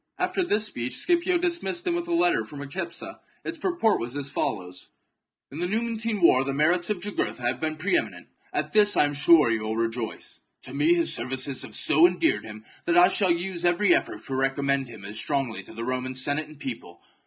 [0.17, 2.13] After this speech Scipio dismissed him with chap.
[2.15, 3.19] a letter for Micipsa.
[3.43, 4.87] Its purport was as follows:—"
[5.51, 9.05] In the Numantine war the merits of Jugurtha have been pre eminent; at this I
[9.05, 10.39] am sure you will rejoice.
[10.63, 14.33] To me his services have so endeared him that I shall use every effort to
[14.35, 17.03] recommend him as strongly to the Roman Senate and people.